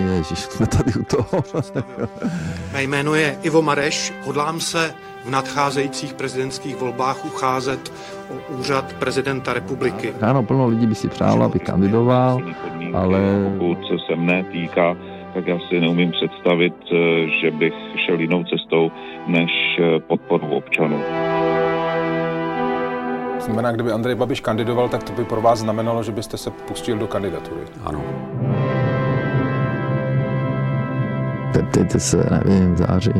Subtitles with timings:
[0.00, 1.44] Ježiš, jsme tady u toho.
[2.72, 7.92] Mé jméno je Ivo Mareš, hodlám se v nadcházejících prezidentských volbách ucházet
[8.30, 10.12] o úřad prezidenta republiky.
[10.20, 12.42] Ano, plno lidí by si přálo, aby kandidoval,
[12.94, 13.18] ale...
[13.58, 14.96] Pokud se mne týká,
[15.34, 17.74] tak já si neumím představit, eh, že bych
[18.06, 18.90] šel jinou cestou
[19.26, 21.00] než eh, podporu občanů.
[23.40, 26.98] Znamená, kdyby Andrej Babiš kandidoval, tak to by pro vás znamenalo, že byste se pustil
[26.98, 27.60] do kandidatury.
[27.84, 28.02] Ano.
[31.54, 33.12] Zeptejte se, nevím, v září.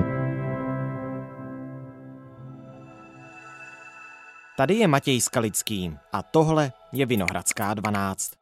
[4.57, 8.33] Tady je Matěj Skalický a tohle je Vinohradská 12.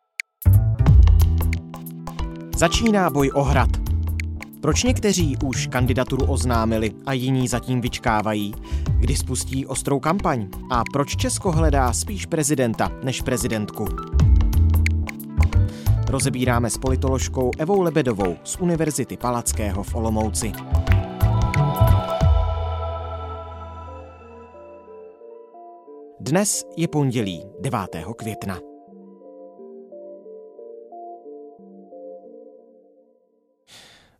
[2.57, 3.69] Začíná boj o hrad.
[4.63, 8.55] Proč někteří už kandidaturu oznámili a jiní zatím vyčkávají,
[8.99, 10.49] kdy spustí ostrou kampaň?
[10.71, 13.87] A proč Česko hledá spíš prezidenta než prezidentku?
[16.11, 20.53] Rozebíráme s politoložkou Evou Lebedovou z Univerzity Palackého v Olomouci.
[26.21, 27.81] Dnes je pondělí 9.
[28.17, 28.59] května.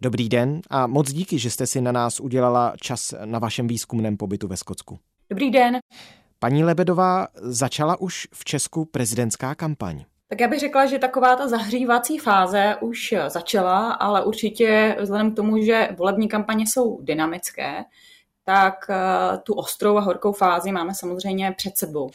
[0.01, 4.17] Dobrý den a moc díky, že jste si na nás udělala čas na vašem výzkumném
[4.17, 4.99] pobytu ve Skotsku.
[5.31, 5.79] Dobrý den.
[6.39, 10.05] Paní Lebedová, začala už v Česku prezidentská kampaň.
[10.31, 15.37] Tak já bych řekla, že taková ta zahřívací fáze už začala, ale určitě vzhledem k
[15.37, 17.85] tomu, že volební kampaně jsou dynamické,
[18.45, 22.11] tak eh, tu ostrou a horkou fázi máme samozřejmě před sebou.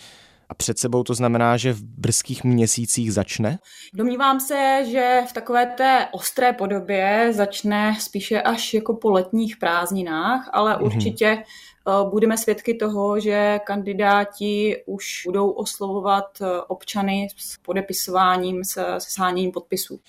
[0.49, 3.59] A před sebou to znamená, že v brzkých měsících začne?
[3.93, 10.49] Domnívám se, že v takové té ostré podobě začne spíše až jako po letních prázdninách,
[10.53, 10.85] ale mm-hmm.
[10.85, 18.85] určitě eh, budeme svědky toho, že kandidáti už budou oslovovat eh, občany s podepisováním, se
[18.99, 19.99] sáním podpisů.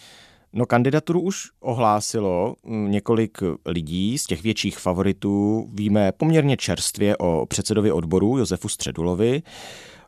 [0.53, 5.69] No kandidaturu už ohlásilo mm, několik lidí z těch větších favoritů.
[5.73, 9.43] Víme poměrně čerstvě o předsedovi odboru Josefu Středulovi.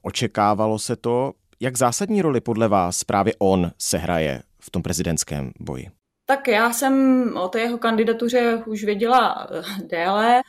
[0.02, 1.32] Očekávalo se to.
[1.60, 5.86] Jak zásadní roli podle vás právě on sehraje v tom prezidentském boji?
[6.26, 10.40] Tak já jsem o té jeho kandidatuře už věděla eh, déle.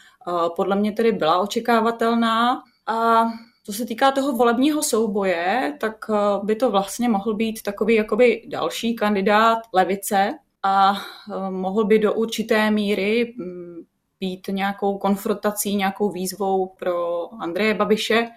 [0.56, 2.62] Podle mě tedy byla očekávatelná.
[2.88, 3.26] A
[3.64, 8.44] co se týká toho volebního souboje, tak eh, by to vlastně mohl být takový jakoby
[8.48, 10.34] další kandidát levice
[10.64, 13.76] a eh, mohl by do určité míry mm,
[14.20, 18.30] být nějakou konfrontací, nějakou výzvou pro Andreje Babiše,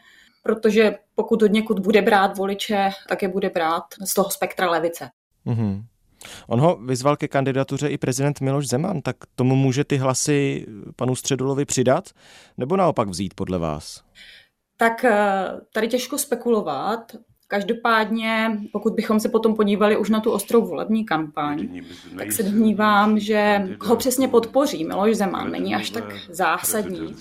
[0.42, 5.10] protože pokud od někud bude brát voliče, tak je bude brát z toho spektra levice.
[5.46, 5.84] Mm-hmm.
[6.46, 10.66] On ho vyzval ke kandidatuře i prezident Miloš Zeman, tak tomu může ty hlasy
[10.96, 12.10] panu Středulovi přidat
[12.58, 14.02] nebo naopak vzít podle vás?
[14.76, 17.12] Tak eh, tady těžko spekulovat.
[17.48, 21.82] Každopádně, pokud bychom se potom podívali už na tu ostrou volební kampaň,
[22.18, 25.50] tak se domnívám, že ho přesně podpoří Miloš Zeman.
[25.50, 27.14] Není až tak zásadní.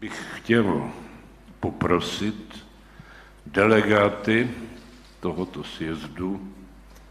[0.00, 0.90] bych chtěl
[1.60, 2.66] poprosit
[3.46, 4.50] delegáty
[5.20, 6.52] tohoto sjezdu,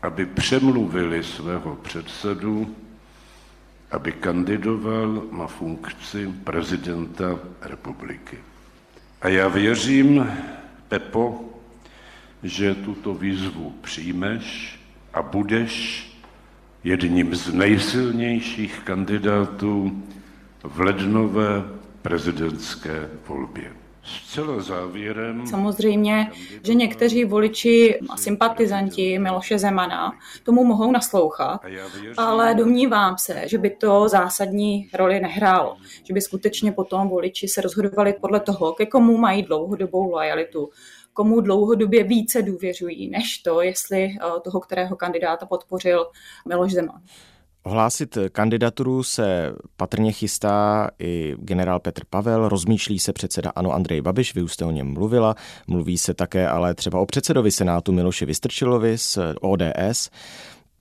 [0.02, 2.76] aby přemluvili svého předsedu,
[3.92, 8.38] aby kandidoval na funkci prezidenta republiky.
[9.22, 10.32] A já věřím,
[10.88, 11.46] Pepo,
[12.44, 14.80] že tuto výzvu přijmeš
[15.14, 16.06] a budeš
[16.84, 20.04] jedním z nejsilnějších kandidátů
[20.64, 21.64] v lednové
[22.02, 23.72] prezidentské volbě.
[24.04, 25.48] Zcela závěrem.
[25.48, 26.32] Samozřejmě,
[26.64, 31.62] že někteří voliči a sympatizanti Miloše Zemana tomu mohou naslouchat,
[32.18, 35.78] ale domnívám se, že by to zásadní roli nehrálo.
[36.04, 40.70] Že by skutečně potom voliči se rozhodovali podle toho, ke komu mají dlouhodobou lojalitu,
[41.14, 46.06] komu dlouhodobě více důvěřují, než to, jestli eh, toho, kterého kandidáta podpořil
[46.48, 47.02] Miloš Zeman.
[47.70, 54.36] Ohlásit kandidaturu se patrně chystá i generál Petr Pavel, rozmýšlí se předseda Ano Andrej Babiš,
[54.36, 55.36] vy už jste o něm mluvila,
[55.68, 60.10] mluví se také ale třeba o předsedovi Senátu Miloši Vystrčilovi z ODS.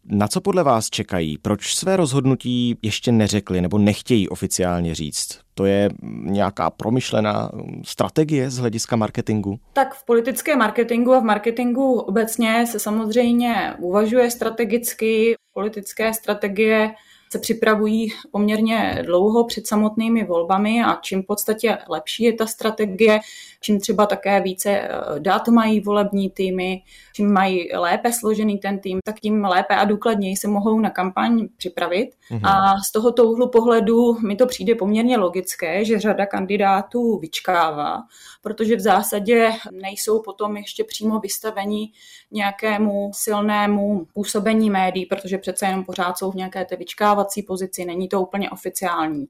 [0.04, 1.38] Na co podle vás čekají?
[1.38, 5.40] Proč své rozhodnutí ještě neřekli nebo nechtějí oficiálně říct?
[5.54, 5.90] To je
[6.24, 7.50] nějaká promyšlená
[7.84, 9.58] strategie z hlediska marketingu?
[9.72, 15.34] Tak v politické marketingu a v marketingu obecně se samozřejmě uvažuje strategicky.
[15.58, 16.94] Politické strategie
[17.30, 23.20] se připravují poměrně dlouho před samotnými volbami a čím v podstatě lepší je ta strategie,
[23.60, 26.82] čím třeba také více eh, dat mají volební týmy,
[27.12, 31.48] čím mají lépe složený ten tým, tak tím lépe a důkladněji se mohou na kampaň
[31.56, 32.10] připravit.
[32.30, 32.48] Mm-hmm.
[32.48, 38.02] A z tohoto úhlu pohledu mi to přijde poměrně logické, že řada kandidátů vyčkává,
[38.42, 41.92] protože v zásadě nejsou potom ještě přímo vystavení
[42.30, 46.76] nějakému silnému působení médií, protože přece jenom pořád jsou v nějaké té
[47.18, 49.26] vyčkávací pozici, není to úplně oficiální.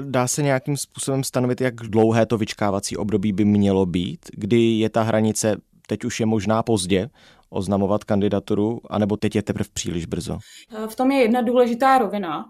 [0.00, 4.90] Dá se nějakým způsobem stanovit, jak dlouhé to vyčkávací období by mělo být, kdy je
[4.90, 5.56] ta hranice,
[5.86, 7.08] teď už je možná pozdě,
[7.50, 10.38] oznamovat kandidaturu, anebo teď je teprve příliš brzo?
[10.86, 12.44] V tom je jedna důležitá rovina.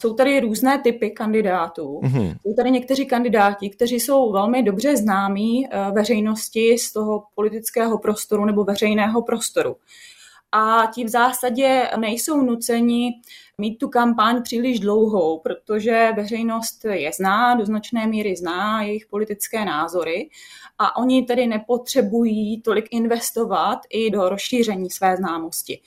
[0.00, 2.00] Jsou tady různé typy kandidátů.
[2.02, 2.36] Mm-hmm.
[2.42, 8.44] Jsou tady někteří kandidáti, kteří jsou velmi dobře známí eh, veřejnosti z toho politického prostoru
[8.44, 9.76] nebo veřejného prostoru.
[10.52, 13.12] A ti v zásadě nejsou nuceni
[13.58, 19.64] mít tu kampaň příliš dlouhou, protože veřejnost je zná, do značné míry zná jejich politické
[19.64, 20.30] názory
[20.78, 25.80] a oni tedy nepotřebují tolik investovat i do rozšíření své známosti.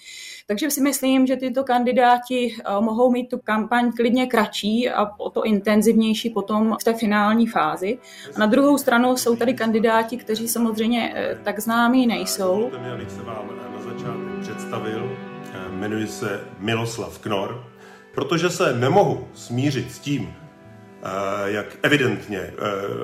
[0.47, 5.29] Takže si myslím, že tyto kandidáti eh, mohou mít tu kampaň klidně kratší a o
[5.29, 7.99] to intenzivnější potom v té finální fázi.
[8.35, 12.71] A na druhou stranu jsou tady kandidáti, kteří samozřejmě eh, tak známí nejsou.
[12.71, 14.24] Na začátku
[14.65, 15.17] představil.
[15.53, 17.63] Eh, jmenuji se Miloslav Knor.
[18.13, 20.33] Protože se nemohu smířit s tím,
[21.45, 22.53] jak evidentně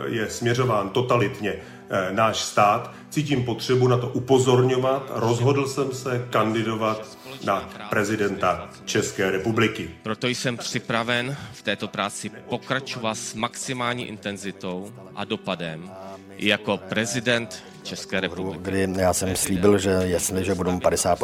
[0.07, 1.53] je směřován totalitně
[1.93, 5.11] Eh, náš stát, cítím potřebu na to upozorňovat.
[5.15, 9.89] Rozhodl jsem se kandidovat na prezidenta České republiky.
[10.03, 15.91] Proto jsem připraven v této práci pokračovat s maximální intenzitou a dopadem
[16.37, 18.59] jako prezident České republiky.
[18.61, 21.19] Kdy já jsem slíbil, že jestliže budu 50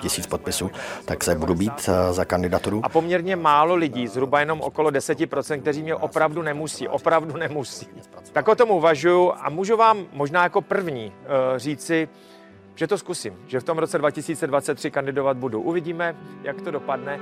[0.00, 0.70] tisíc podpisů,
[1.04, 2.80] tak se budu být eh, za kandidaturu.
[2.84, 7.86] A poměrně málo lidí, zhruba jenom okolo 10%, kteří mě opravdu nemusí, opravdu nemusí.
[8.32, 12.08] Tak o tom uvažuju a můžu vám možná jako první uh, říci,
[12.74, 15.60] že to zkusím, že v tom roce 2023 kandidovat budu.
[15.60, 17.18] Uvidíme, jak to dopadne.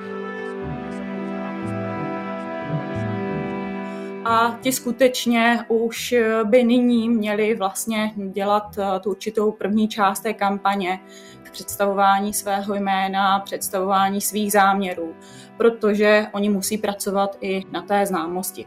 [4.28, 6.14] A ti skutečně už
[6.44, 11.00] by nyní měli vlastně dělat eh, tu určitou první část té kampaně
[11.42, 15.14] k představování svého jména, představování svých záměrů,
[15.56, 18.66] protože oni musí pracovat i na té známosti.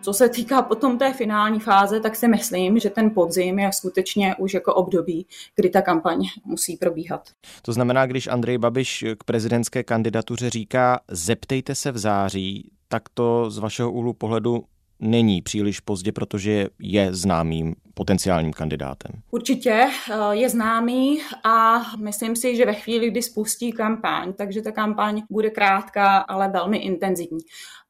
[0.00, 4.34] Co se týká potom té finální fáze, tak si myslím, že ten podzim je skutečně
[4.38, 5.26] už jako období,
[5.56, 7.28] kdy ta kampaň musí probíhat.
[7.62, 13.50] To znamená, když Andrej Babiš k prezidentské kandidatuře říká zeptejte se v září, tak to
[13.50, 14.64] z vašeho úhlu pohledu
[15.00, 19.12] není příliš pozdě, protože je známým potenciálním kandidátem.
[19.30, 24.72] Určitě eh, je známý a myslím si, že ve chvíli, kdy spustí kampaň, takže ta
[24.72, 27.40] kampaň bude krátká, ale velmi intenzivní.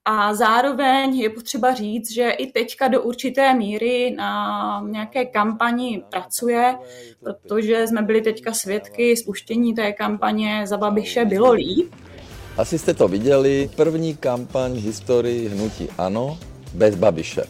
[0.07, 6.77] A zároveň je potřeba říct, že i teďka do určité míry na nějaké kampani pracuje,
[7.21, 11.95] protože jsme byli teďka svědky spuštění té kampaně za Babiše bylo líp.
[12.57, 16.39] Asi jste to viděli, první kampaň v historii hnutí ANO
[16.75, 17.43] bez Babiše.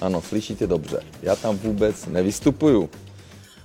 [0.00, 1.00] Ano, slyšíte dobře.
[1.22, 2.90] Já tam vůbec nevystupuju.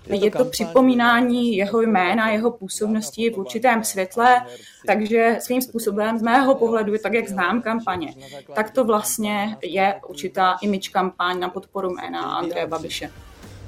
[0.07, 4.41] Je to připomínání jeho jména, jeho působnosti v určitém světle,
[4.87, 8.13] takže svým způsobem z mého pohledu, tak jak znám kampaně,
[8.55, 13.11] tak to vlastně je určitá image kampaň na podporu jména Andreje Babiše.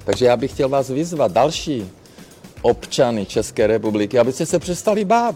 [0.06, 1.92] Takže já bych chtěl vás vyzvat, další
[2.62, 5.36] občany České republiky, abyste se přestali bát.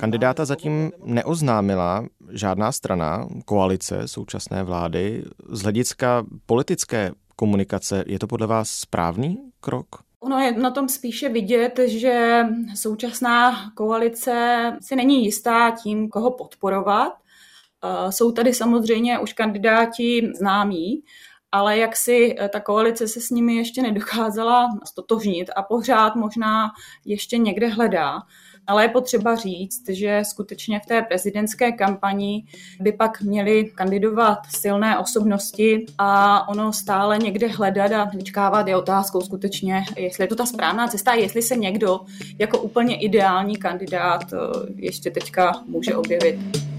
[0.00, 5.24] Kandidáta zatím neoznámila žádná strana, koalice současné vlády.
[5.48, 9.86] Z hlediska politické komunikace je to podle vás správný krok?
[10.20, 12.44] Ono je na tom spíše vidět, že
[12.74, 17.12] současná koalice si není jistá tím, koho podporovat.
[17.84, 21.02] Eh, jsou tady samozřejmě už kandidáti známí,
[21.52, 26.70] ale jak si ta koalice se s nimi ještě nedokázala stotožnit a pořád možná
[27.04, 28.22] ještě někde hledá.
[28.66, 32.44] Ale je potřeba říct, že skutečně v té prezidentské kampani
[32.80, 39.20] by pak měly kandidovat silné osobnosti a ono stále někde hledat a vyčkávat je otázkou
[39.20, 42.00] skutečně, jestli je to ta správná cesta, jestli se někdo
[42.38, 44.36] jako úplně ideální kandidát eh,
[44.76, 46.73] ještě teďka může objevit.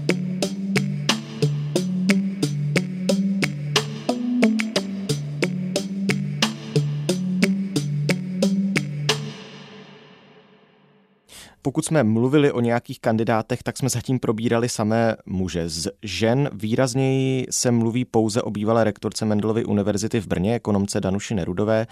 [11.66, 15.68] Pokud jsme mluvili o nějakých kandidátech, tak jsme zatím probírali samé muže.
[15.68, 21.34] Z žen výrazněji se mluví pouze o bývalé rektorce Mendelovy univerzity v Brně, ekonomce Danuši
[21.34, 21.86] Nerudové.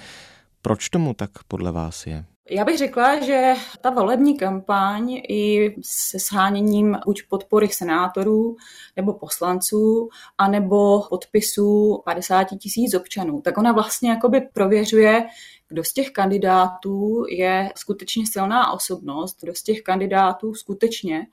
[0.62, 2.24] Proč tomu tak podle vás je?
[2.50, 8.56] Já bych řekla, že ta volební kampaň i se sháněním buď podpory senátorů
[8.96, 15.26] nebo poslanců, anebo podpisů 50 tisíc občanů, tak ona vlastně jakoby prověřuje,
[15.68, 21.26] kdo z těch kandidátů je skutečně silná osobnost, kdo z těch kandidátů skutečně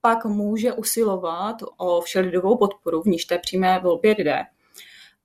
[0.00, 4.42] pak může usilovat o všelidovou podporu, v níž té přímé volbě jde.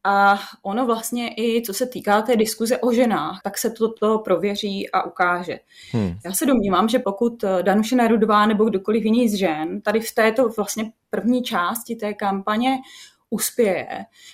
[0.04, 4.92] A ono vlastně i, co se týká té diskuze o ženách, tak se toto prověří
[4.92, 5.60] a ukáže.
[5.92, 6.16] Hmm.
[6.26, 10.50] Já se domnívám, že pokud Danuše Nerudová nebo kdokoliv jiný z žen tady v této
[10.50, 12.78] vlastně první části té kampaně
[13.30, 13.88] uspěje.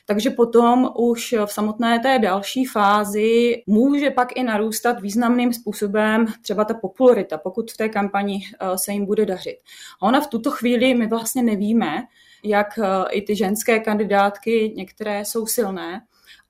[0.05, 6.65] Takže potom už v samotné té další fázi může pak i narůstat významným způsobem třeba
[6.65, 9.57] ta popularita, pokud v té kampani eh, se jim bude dařit.
[10.01, 12.03] A ona v tuto chvíli my vlastně nevíme,
[12.43, 16.01] jak eh, i ty ženské kandidátky, některé jsou silné,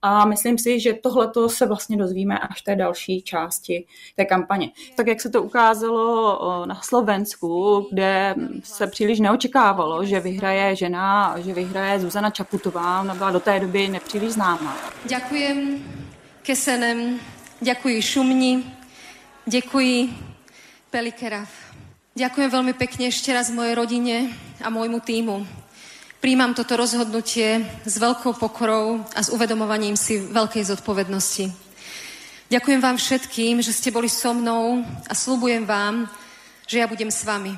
[0.06, 3.86] a myslím si, že tohle se vlastně dozvíme až té další části
[4.16, 4.70] té kampaně.
[4.96, 11.54] Tak jak se to ukázalo na Slovensku, kde se příliš neočekávalo, že vyhraje žena, že
[11.54, 14.78] vyhraje Zuzana Čaputová, ona byla do té doby nepříliš známá.
[15.06, 15.84] Děkujem
[16.42, 17.20] Kesenem,
[17.62, 18.64] děkuji Šumni,
[19.46, 20.14] děkuji
[20.90, 21.50] Pelikerav.
[22.16, 24.32] Ďakujem veľmi pekne ešte raz mojej rodine
[24.64, 25.44] a môjmu týmu.
[26.26, 31.54] Príjmam toto rozhodnutie s veľkou pokorou a s uvedomovaním si veľkej zodpovednosti.
[32.50, 36.10] Ďakujem vám všetkým, že ste boli so mnou a slubujem vám,
[36.66, 37.54] že ja budem s vami.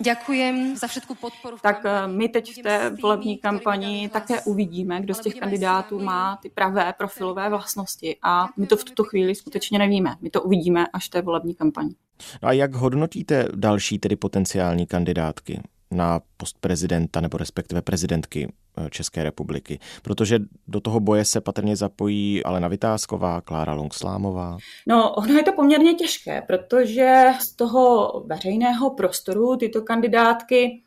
[0.00, 1.60] Děkujem za všetku podporu.
[1.60, 6.40] Tak eh, my teď v té volební kampani také uvidíme, kdo z těch kandidátů má
[6.40, 10.16] ty pravé profilové vlastnosti a my to v tuto chvíli skutečně nevíme.
[10.20, 11.94] My to uvidíme až v té volební kampani.
[12.42, 15.73] No a jak hodnotíte další tedy potenciální kandidátky?
[15.94, 21.76] Na post prezidenta nebo respektive prezidentky eh, České republiky, protože do toho boje se patrně
[21.76, 24.58] zapojí Alena Vytázková, Klára Longslámová.
[24.88, 30.82] No, ono je to poměrně těžké, protože z toho veřejného prostoru tyto kandidátky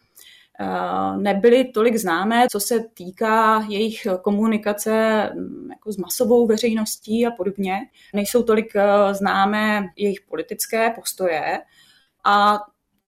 [0.60, 7.32] eh, nebyly tolik známé, co se týká jejich komunikace mm, jako s masovou veřejností a
[7.32, 7.80] podobně.
[8.14, 11.60] Nejsou tolik eh, známé jejich politické postoje
[12.26, 12.60] a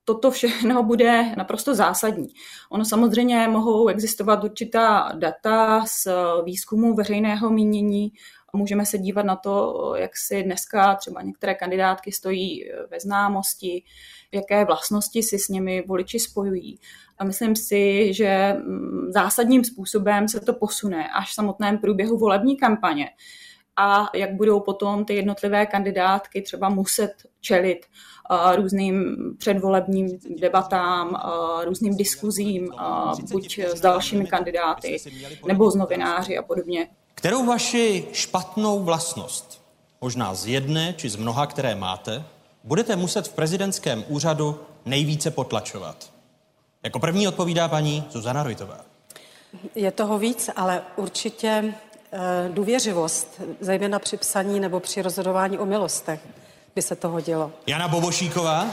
[0.10, 2.28] toto všechno bude naprosto zásadní.
[2.70, 6.08] Ono samozřejmě mohou existovat určitá data z
[6.46, 8.12] výzkumu veřejného mínění,
[8.54, 13.84] Můžeme se dívat na to, jak si dneska třeba některé kandidátky stojí ve známosti,
[14.32, 16.80] jaké vlastnosti si s nimi voliči spojují.
[17.18, 22.58] A myslím si, že mm, zásadním způsobem se to posune až v samotném průběhu volební
[22.58, 23.10] kampaně
[23.80, 27.86] a jak budou potom ty jednotlivé kandidátky třeba muset čelit
[28.56, 31.22] různým předvolebním debatám,
[31.64, 32.72] různým diskuzím,
[33.32, 34.98] buď s dalšími kandidáty
[35.48, 36.88] nebo s novináři a podobně.
[37.16, 39.62] Kterou vaši špatnou vlastnost,
[40.02, 42.24] možná z jedné či z mnoha, které máte,
[42.64, 46.12] budete muset v prezidentském úřadu nejvíce potlačovat?
[46.84, 48.90] Jako první odpovídá paní Zuzana Rojtová.
[49.76, 51.89] Je toho víc, ale určitě eh,
[52.48, 56.20] důvěřivost, zejména při psaní nebo při rozhodování o milostech
[56.76, 57.52] by se to hodilo.
[57.68, 58.68] Jana Bobošíková?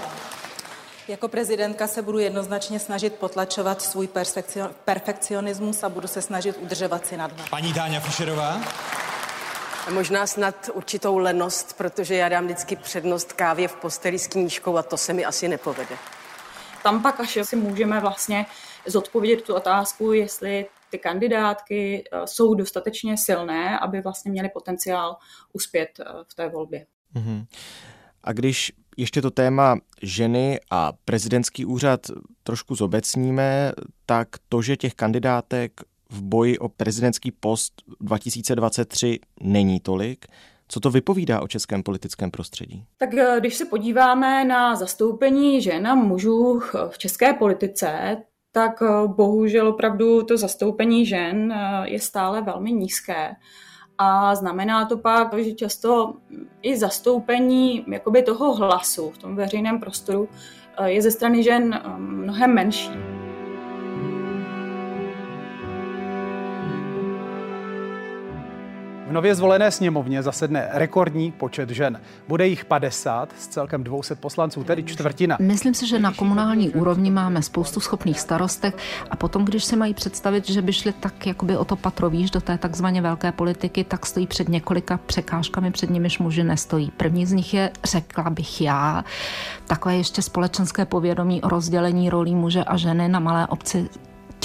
[1.08, 4.08] Jako prezidentka se budu jednoznačně snažit potlačovat svůj
[4.84, 7.50] perfekcionismus a budu se snažit udržovat si nadhled.
[7.50, 8.60] Paní Táňa Fischerová?
[9.90, 14.82] Možná snad určitou lenost, protože já dám vždycky přednost kávě v posteli s knížkou a
[14.82, 15.96] to se mi asi nepovede.
[16.82, 18.46] Tam pak až si můžeme vlastně
[18.86, 25.16] zodpovědět tu otázku, jestli ty kandidátky eh, jsou dostatečně silné, aby vlastně měly potenciál
[25.52, 26.86] uspět eh, v té volbě.
[27.14, 27.46] Mm-hmm.
[28.22, 32.00] A když ještě to téma ženy a prezidentský úřad
[32.42, 33.72] trošku zobecníme,
[34.06, 40.26] tak to, že těch kandidátek v boji o prezidentský post 2023 není tolik,
[40.68, 42.84] co to vypovídá o českém politickém prostředí?
[42.96, 48.16] Tak eh, když se podíváme na zastoupení žen a mužů v české politice,
[48.56, 53.36] tak eh, bohužel opravdu to zastoupení žen eh, je stále velmi nízké.
[53.98, 56.14] A znamená to pak, že často
[56.62, 60.28] i zastoupení jakoby toho hlasu v tom veřejném prostoru
[60.78, 63.25] eh, je ze strany žen mnohem menší.
[69.16, 72.00] Nově zvolené sněmovně zasedne rekordní počet žen.
[72.28, 75.36] Bude jich 50 z celkem 200 poslanců, tedy čtvrtina.
[75.40, 78.78] Myslím si, že na komunální úrovni máme spoustu schopných starostek
[79.10, 82.40] a potom, když si mají představit, že by šli tak jakoby o to patrovíš do
[82.40, 86.92] té takzvaně velké politiky, tak stojí před několika překážkami, před nimiž muži nestojí.
[86.96, 89.04] První z nich je, řekla bych já,
[89.66, 93.88] takové ještě společenské povědomí o rozdělení rolí muže a ženy na malé obci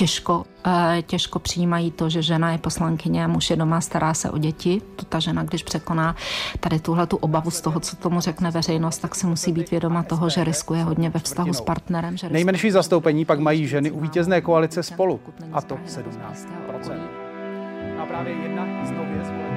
[0.01, 4.29] těžko, eh, těžko přijímají to, že žena je poslankyně a muž je doma, stará se
[4.31, 4.81] o děti.
[4.95, 6.15] To ta žena, když překoná
[6.59, 10.03] tady tuhle tu obavu z toho, co tomu řekne veřejnost, tak se musí být vědoma
[10.03, 12.17] toho, že riskuje hodně ve vztahu s partnerem.
[12.17, 15.19] Že Nejmenší zastoupení pak mají ženy u vítězné koalice spolu,
[15.53, 16.47] a to 17
[18.01, 19.50] A právě jedna z nově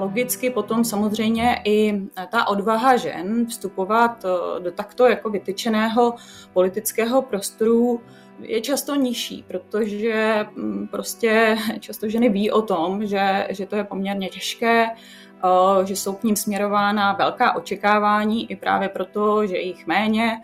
[0.00, 6.14] logicky potom samozřejmě i ta odvaha žen vstupovat eh, do takto jako vytyčeného
[6.52, 8.00] politického prostoru
[8.40, 13.84] je často nižší, protože mm, prostě často ženy ví o tom, že, že to je
[13.84, 19.86] poměrně těžké, eh, že jsou k ním směrována velká očekávání i právě proto, že jich
[19.86, 20.40] méně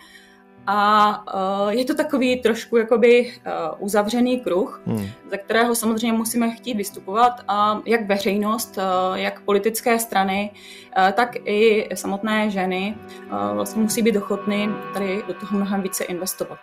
[0.67, 5.07] a uh, je to takový trošku jakoby uh, uzavřený kruh, hmm.
[5.31, 10.51] ze kterého samozřejmě musíme chtít vystupovat a jak veřejnost, uh, jak politické strany,
[11.13, 12.97] tak i samotné ženy
[13.55, 16.59] vlastně musí být ochotny tady do toho mnohem více investovat.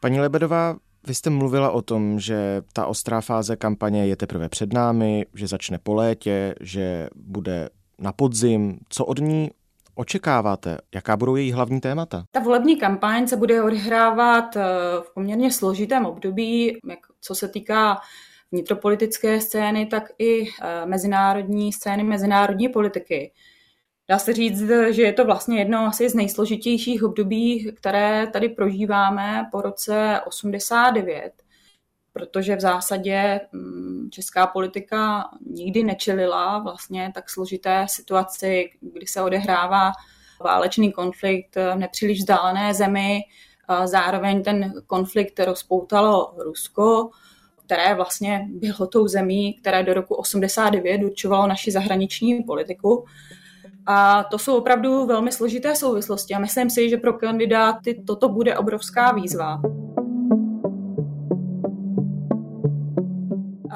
[0.00, 4.72] Paní Lebedová, vy jste mluvila o tom, že ta ostrá fáze kampaně je teprve před
[4.72, 8.78] námi, že začne po létě, že bude na podzim.
[8.88, 9.50] Co od ní
[9.98, 10.78] očekáváte?
[10.94, 12.24] Jaká budou její hlavní témata?
[12.30, 14.62] Ta volební kampaň se bude odehrávat eh,
[15.00, 18.00] v poměrně složitém období, jak co se týká
[18.52, 23.32] vnitropolitické scény, tak i eh, mezinárodní scény, mezinárodní politiky.
[24.08, 29.48] Dá se říct, že je to vlastně jedno asi z nejsložitějších období, které tady prožíváme
[29.52, 31.32] po roce 89
[32.18, 39.92] protože v zásadě mm, česká politika nikdy nečelila vlastně tak složité situaci, kdy se odehrává
[40.40, 43.20] válečný konflikt v nepříliš vzdálené zemi.
[43.84, 47.10] Zároveň ten konflikt rozpoutalo Rusko,
[47.66, 53.04] které vlastně bylo tou zemí, které do roku 89 určovalo naši zahraniční politiku.
[53.86, 58.56] A to jsou opravdu velmi složité souvislosti a myslím si, že pro kandidáty toto bude
[58.56, 59.60] obrovská výzva.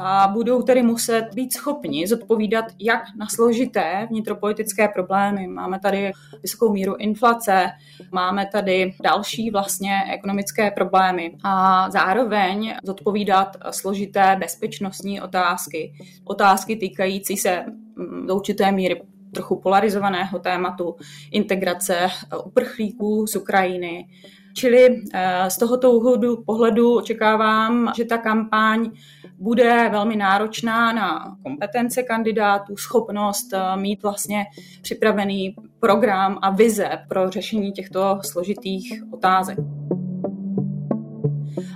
[0.05, 5.47] A budou tedy muset být schopni zodpovídat jak na složité vnitropolitické problémy.
[5.47, 7.71] Máme tady vysokou míru inflace,
[8.13, 15.93] máme tady další vlastně ekonomické problémy a zároveň zodpovídat složité bezpečnostní otázky.
[16.25, 17.65] Otázky týkající se
[17.97, 19.03] mm, do určité míry
[19.35, 20.97] trochu polarizovaného tématu
[21.31, 22.09] integrace
[22.45, 24.09] uprchlíků z Ukrajiny.
[24.55, 28.91] Čili eh, z tohoto úhodu pohledu očekávám, že ta kampaň
[29.39, 34.45] bude velmi náročná na kompetence kandidátů, schopnost eh, mít vlastně
[34.83, 39.59] připravený program a vize pro řešení těchto složitých otázek.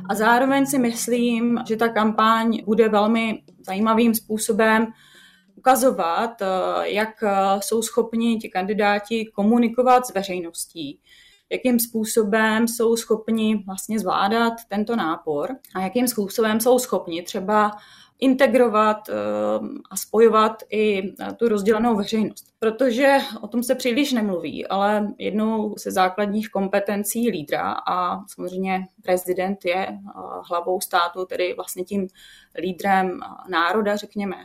[0.08, 4.86] A zároveň si myslím, že ta kampaň bude velmi zajímavým způsobem
[5.54, 6.46] ukazovat, eh,
[6.82, 7.24] jak
[7.60, 11.00] jsou schopni ti kandidáti komunikovat s veřejností,
[11.50, 17.70] jakým způsobem jsou schopni vlastně zvládat tento nápor a jakým způsobem jsou schopni třeba
[18.18, 19.14] integrovat eh,
[19.90, 22.46] a spojovat i eh, tu rozdělenou veřejnost.
[22.58, 29.64] Protože o tom se příliš nemluví, ale jednou ze základních kompetencí lídra a samozřejmě prezident
[29.64, 29.98] je eh,
[30.50, 32.08] hlavou státu, tedy vlastně tím
[32.60, 34.36] lídrem národa, řekněme,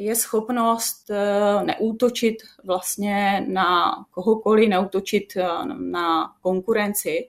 [0.00, 7.28] je schopnost eh, neútočit vlastně na kohokoliv, neútočit eh, na konkurenci.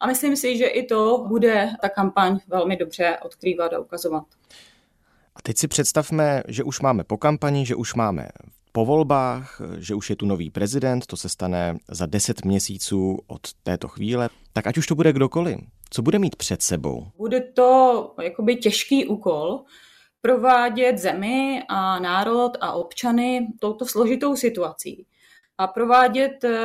[0.00, 4.24] A myslím si, že i to bude ta kampaň velmi dobře odkrývat a ukazovat.
[5.34, 8.28] A teď si představme, že už máme po kampani, že už máme
[8.72, 13.40] po volbách, že už je tu nový prezident, to se stane za 10 měsíců od
[13.62, 14.28] této chvíle.
[14.52, 15.58] Tak ať už to bude kdokoliv,
[15.90, 17.06] co bude mít před sebou?
[17.16, 19.64] Bude to jakoby těžký úkol,
[20.20, 25.06] provádět zemi a národ a občany touto složitou situací.
[25.58, 26.58] A provádět eh,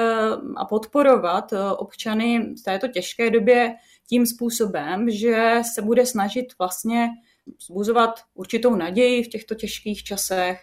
[0.55, 3.75] a podporovat eh, občany v této těžké době
[4.09, 7.09] tím způsobem, že se bude snažit vlastně
[7.67, 10.61] zbuzovat určitou naději v těchto těžkých časech,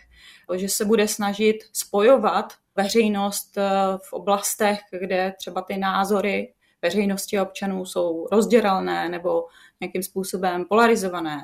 [0.54, 3.70] že se bude snažit spojovat veřejnost eh,
[4.08, 9.44] v oblastech, kde třeba ty názory veřejnosti občanů jsou rozděralné nebo
[9.80, 11.42] nějakým způsobem polarizované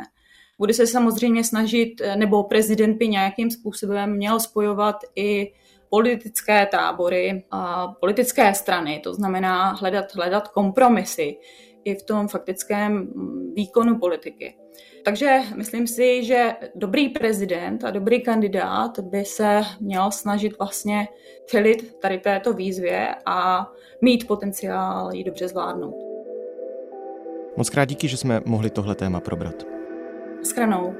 [0.58, 5.52] bude se samozřejmě snažit, eh, nebo prezident by nějakým způsobem měl spojovat i
[5.90, 11.36] politické tábory a politické strany, to znamená hledat, hledat kompromisy
[11.84, 14.54] i v tom faktickém mm, výkonu politiky.
[15.04, 21.08] Takže myslím si, že dobrý prezident a dobrý kandidát by se měl snažit vlastně
[21.46, 23.66] čelit tady této výzvě a
[24.00, 25.94] mít potenciál ji dobře zvládnout.
[27.56, 29.75] Moc krát díky, že jsme mohli tohle téma probrat.
[30.42, 30.94] Schranou.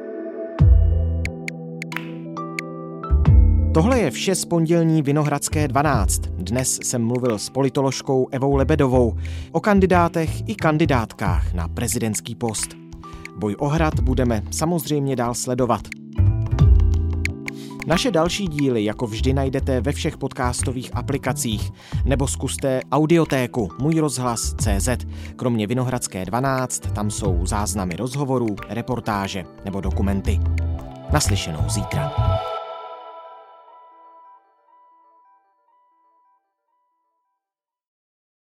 [3.75, 6.21] Tohle je vše z pondělní Vinohradské 12.
[6.21, 9.17] Dnes jsem mluvil s politoložkou Evou Lebedovou
[9.53, 12.69] o kandidátech i kandidátkách na prezidentský post.
[13.37, 15.81] Boj o hrad budeme samozřejmě dál sledovat.
[17.87, 21.73] Naše další díly, jako vždy, najdete ve všech podcastových aplikacích
[22.05, 24.89] nebo zkuste audiotéku Můj rozhlas CZ.
[25.37, 30.41] Kromě Vinohradské 12 tam jsou záznamy rozhovorů, reportáže nebo dokumenty.
[31.13, 32.13] Naslyšenou zítra.